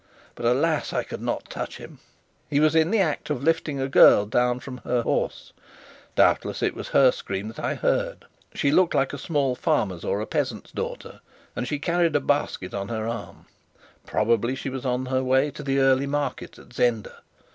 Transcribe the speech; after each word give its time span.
But 0.33 0.47
alas! 0.47 0.93
I 0.93 1.03
could 1.03 1.21
not 1.21 1.47
touch 1.47 1.77
him. 1.77 1.99
He 2.49 2.59
was 2.59 2.73
in 2.73 2.89
the 2.89 2.97
act 3.01 3.29
of 3.29 3.43
lifting 3.43 3.79
a 3.79 3.87
girl 3.87 4.25
down 4.25 4.59
from 4.59 4.77
her 4.79 5.03
horse; 5.03 5.53
doubtless 6.15 6.63
it 6.63 6.73
was 6.73 6.87
her 6.87 7.11
scream 7.11 7.49
that 7.49 7.59
I 7.59 7.75
heard. 7.75 8.25
She 8.55 8.71
looked 8.71 8.95
like 8.95 9.13
a 9.13 9.19
small 9.19 9.53
farmer's 9.53 10.03
or 10.03 10.19
a 10.19 10.25
peasant's 10.25 10.71
daughter, 10.71 11.19
and 11.55 11.67
she 11.67 11.77
carried 11.77 12.15
a 12.15 12.19
basket 12.19 12.73
on 12.73 12.87
her 12.87 13.07
arm. 13.07 13.45
Probably 14.07 14.55
she 14.55 14.69
was 14.69 14.87
on 14.87 15.05
her 15.05 15.23
way 15.23 15.51
to 15.51 15.61
the 15.61 15.77
early 15.77 16.07
market 16.07 16.57
at 16.57 16.73
Zenda. 16.73 17.17